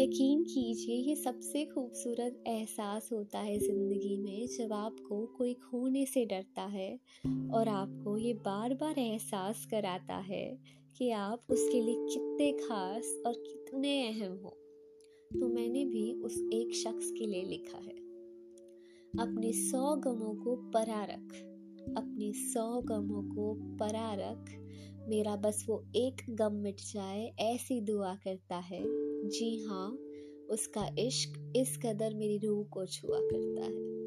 [0.00, 6.24] यकीन कीजिए, ये सबसे खूबसूरत एहसास होता है ज़िंदगी में जब आपको कोई खोने से
[6.24, 6.92] डरता है
[7.54, 10.44] और आपको ये बार बार एहसास कराता है
[10.98, 14.56] कि आप उसके लिए कितने खास और कितने अहम हो।
[15.30, 17.98] तो मैंने भी उस एक शख्स के लिए लिखा है।
[19.18, 21.36] अपने सौ गमों को परा रख,
[21.96, 24.50] अपने सौ गमों को परा रख,
[25.08, 29.98] मेरा बस वो एक गम मिट जाए, ऐसी दुआ करता है। जी हाँ
[30.50, 34.00] उसका इश्क इस कदर मेरी रूह को छुआ करता है।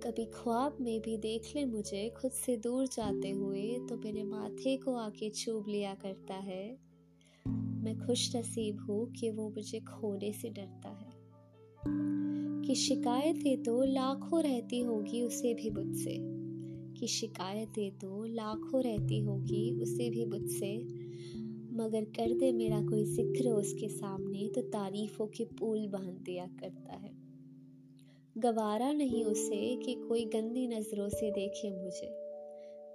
[0.00, 4.76] कभी ख्वाब में भी देख ले मुझे, खुद से दूर जाते हुए तो मेरे माथे
[4.76, 6.78] को आके चूब लिया करता है।
[7.48, 11.12] मैं खुश नसीब हूँ कि वो मुझे खोने से डरता है।
[12.62, 16.36] कि शिकायतें तो लाखों रहती होगी उसे भी मुझसे।
[17.00, 21.05] कि शिकायतें तो लाखों रहती होगी उसे भी मुझसे।
[21.76, 26.92] मगर कर दे मेरा कोई ज़िक्र उसके सामने तो तारीफों के पुल बाँध दिया करता
[26.92, 27.10] है।
[28.38, 32.08] गवारा नहीं उसे कि कोई गंदी नज़रों से देखे मुझे।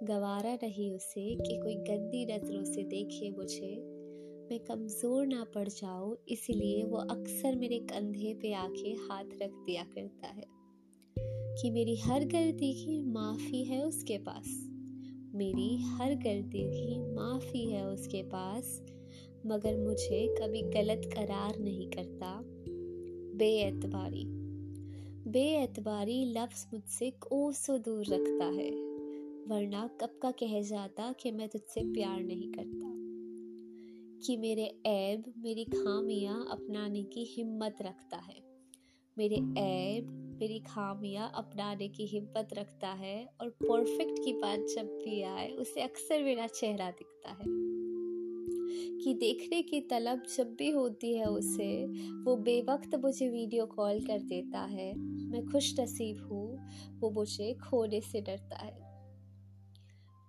[0.02, 3.76] गवारा नहीं उसे कि कोई गंदी नज़रों से देखे मुझे।
[4.50, 9.82] मैं कमज़ोर ना पड़ जाऊँ, इसलिए वो अक्सर मेरे कंधे पे आके हाथ रख दिया
[9.82, 10.62] करता है।
[11.62, 14.71] कि मेरी हर गलती की माफ़ी है उसके पास।
[15.34, 18.82] मेरी हर गलती की माफ़ी है उसके पास,
[19.46, 22.42] मगर मुझे कभी गलत करार नहीं करता।
[23.36, 24.24] बेएतबारी।
[25.30, 28.70] बेएतबारी लफ्ज़ मुझसे कोसों दूर रखता है,
[29.46, 32.92] वरना कब का कह जाता कि मैं तुझसे प्यार नहीं करता।
[34.26, 38.42] कि मेरे ऐब मेरी खामियाँ अपनाने की हिम्मत रखता है।
[39.18, 45.22] मेरे ऐब मेरी खामियाँ अपनाने की हिम्मत रखता है और परफेक्ट की बात जब भी
[45.22, 47.72] आए, उसे अक्सर मेरा चेहरा दिखता है।
[49.00, 54.18] कि देखने की तलब जब भी होती है उसे, वो बेवक्त मुझे वीडियो कॉल कर
[54.18, 56.70] देता है। मैं खुश नसीब हूँ,
[57.00, 58.92] वो मुझे खोने से डरता है।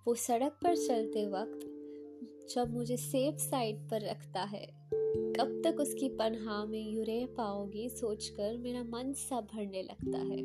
[0.06, 1.70] वो सड़क पर चलते वक्त
[2.54, 4.90] जब मुझे सेफ़ साइड पर रखता है
[5.36, 10.38] कब तक उसकी पनहा में यूँ रह पाओगी सोचकर मेरा मन सा भरने लगता है।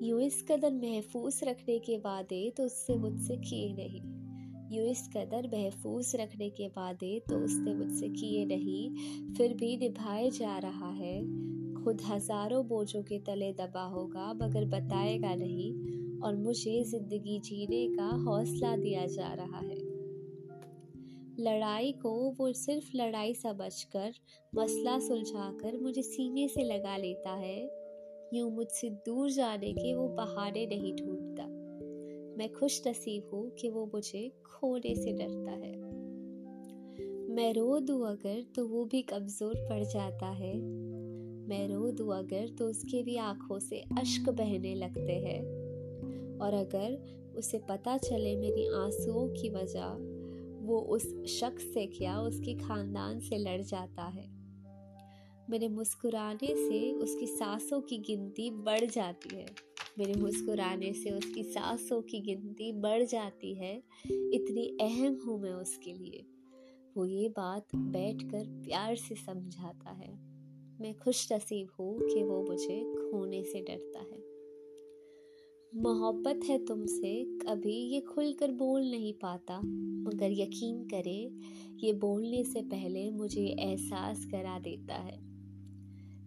[0.00, 4.00] यूँ इस कदर महफूज रखने के वादे तो उससे मुझसे किए नहीं।
[4.72, 10.30] यूँ इस कदर महफूज रखने के वादे तो उसने मुझसे किए नहीं, फिर भी निभाए
[10.30, 11.18] जा रहा है।
[11.74, 15.72] खुद हज़ारों बोझों के तले दबा होगा, मगर बताएगा नहीं,
[16.20, 19.79] और मुझे ज़िंदगी जीने का हौसला दिया जा रहा है।
[21.40, 24.12] लड़ाई को वो सिर्फ़ लड़ाई समझकर,
[24.54, 27.70] मसला सुलझाकर मुझे सीने से लगा लेता है।
[28.34, 31.46] यूँ मुझसे दूर जाने के वो बहाने नहीं ढूंढता।
[32.38, 35.72] मैं खुश नसीब हूँ कि वो मुझे खोने से डरता है।
[37.34, 40.54] मैं रो दूँ अगर तो वो भी कमज़ोर पड़ जाता है।
[41.48, 45.40] मैं रो दूँ अगर तो उसके भी आँखों से अश्क बहने लगते हैं।
[46.38, 50.09] और अगर उसे पता चले मेरी आंसुओं की वजह
[50.70, 54.28] वो उस शख्स से क्या उसके ख़ानदान से लड़ जाता है।
[55.50, 59.46] मेरे मुस्कुराने से उसकी सांसों की गिनती बढ़ जाती है।
[59.98, 63.76] मेरे मुस्कुराने से उसकी सांसों की गिनती बढ़ जाती है।
[64.10, 66.24] इतनी अहम हूँ मैं उसके लिए।
[66.96, 70.12] वो ये बात बैठकर प्यार से समझाता है।
[70.80, 74.19] मैं खुश नसीब हूँ कि वो मुझे खोने से डरता है।
[75.76, 81.30] मोहब्बत है तुमसे, कभी ये खुलकर बोल नहीं पाता। मगर यकीन करे,
[81.86, 85.18] ये बोलने से पहले मुझे एहसास करा देता है।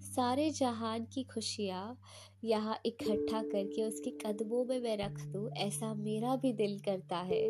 [0.01, 1.99] सारे जहान की खुशियाँ
[2.43, 7.49] यहाँ इकट्ठा करके उसके कदमों में मैं रख दूँ, ऐसा मेरा भी दिल करता है।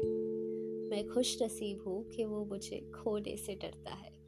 [0.89, 4.22] मैं खुश नसीब हूँ कि वो मुझे खोने से डरता है।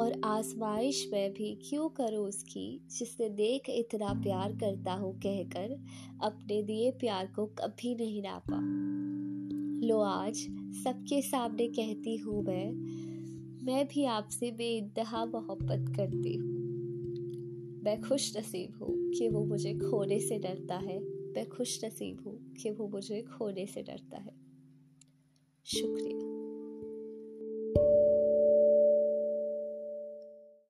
[0.00, 5.78] और आजमाइश में भी क्यों करो उसकी, जिसने देख इतना प्यार करता हो कहकर
[6.22, 8.60] अपने दिए प्यार को कभी नहीं नापा।
[9.86, 10.36] लो, आज
[10.84, 12.72] सबके सामने कहती हूँ मैं
[13.64, 16.60] मैं भी आपसे बेइंतहा मोहब्बत करती हूँ।
[17.84, 22.54] मैं खुश नसीब हूँ कि वो मुझे खोने से डरता है। मैं खुश नसीब हूँ
[22.54, 24.32] कि वो मुझे खोने से डरता है।
[25.64, 26.39] शुक्रिया।